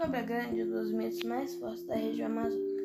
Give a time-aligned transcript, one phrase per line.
[0.00, 2.82] cobra grande é um dos mitos mais fortes da região amazônica,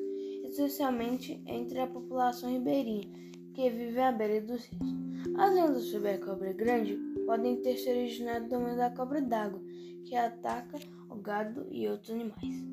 [0.49, 3.09] especialmente entre a população ribeirinha,
[3.53, 4.93] que vive à beira dos rios.
[5.37, 9.61] As lendas sobre a cobra grande podem ter se originado do meio da cobra d'água,
[10.03, 10.77] que ataca
[11.09, 12.65] o gado e outros animais.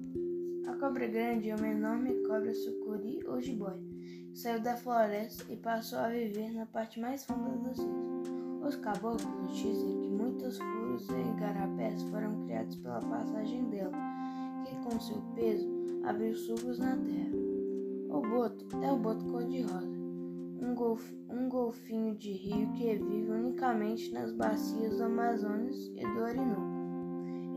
[0.66, 3.78] A cobra grande é uma enorme cobra sucuri ou jiboia,
[4.32, 8.32] que saiu da floresta e passou a viver na parte mais funda dos rios.
[8.66, 9.22] Os caboclos
[9.54, 12.21] dizem que muitos furos e garapés foram
[15.02, 15.68] seu peso
[16.04, 17.32] abriu sulcos na terra.
[18.08, 19.98] O boto é o boto cor-de-rosa,
[20.60, 26.20] um, golf, um golfinho de rio que vive unicamente nas bacias do Amazonas e do
[26.20, 26.82] Orinoco.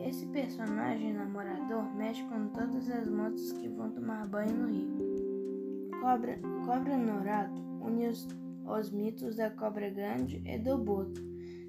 [0.07, 5.99] Esse personagem namorador mexe com todas as motos que vão tomar banho no rio.
[6.01, 8.27] Cobra, cobra Norato une os,
[8.65, 11.21] os mitos da cobra grande e do boto.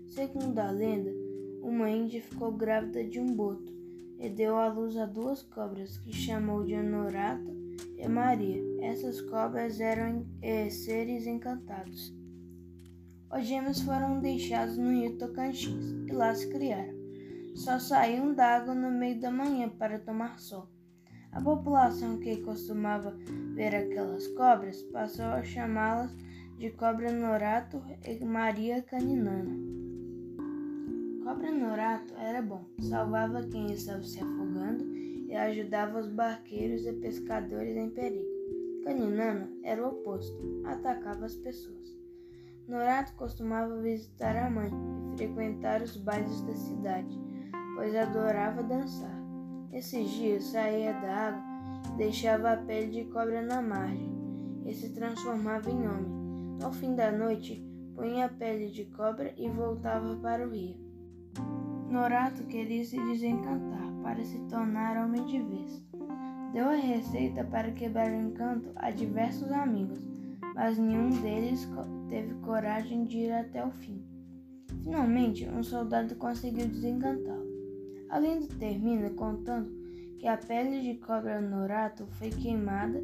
[0.06, 1.12] Segundo a lenda,
[1.60, 3.75] uma índia ficou grávida de um boto
[4.18, 7.54] e deu à luz a duas cobras que chamou de Norato
[7.96, 8.62] e Maria.
[8.82, 12.14] Essas cobras eram eh, seres encantados.
[13.32, 16.96] Os gêmeos foram deixados no rio Tocantins e lá se criaram
[17.56, 20.68] só saíam d'água no meio da manhã para tomar sol.
[21.32, 23.16] A população que costumava
[23.54, 26.14] ver aquelas cobras passou a chamá-las
[26.58, 29.85] de cobra norato e Maria Caninana.
[31.26, 37.76] Cobra norato era bom, salvava quem estava se afogando e ajudava os barqueiros e pescadores
[37.76, 38.30] em perigo.
[38.84, 41.98] Caninana era o oposto, atacava as pessoas.
[42.68, 44.70] Norato costumava visitar a mãe
[45.12, 47.20] e frequentar os bailes da cidade
[47.74, 49.20] pois adorava dançar.
[49.72, 51.42] Esses dias saía da água
[51.92, 54.12] e deixava a pele de cobra na margem
[54.64, 56.58] e se transformava em homem.
[56.62, 60.86] No fim da noite, punha a pele de cobra e voltava para o rio.
[61.90, 65.84] Norato queria se desencantar para se tornar homem de vez.
[66.52, 70.00] Deu a receita para quebrar o encanto a diversos amigos,
[70.54, 71.68] mas nenhum deles
[72.08, 74.02] teve coragem de ir até o fim.
[74.82, 77.46] Finalmente, um soldado conseguiu desencantá-lo.
[78.08, 79.70] A lenda termina contando
[80.18, 83.00] que a pele de cobra Norato foi queimada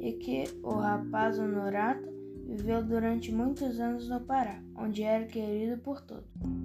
[0.00, 2.08] e que o rapaz Norato
[2.46, 6.63] viveu durante muitos anos no Pará, onde era querido por todos.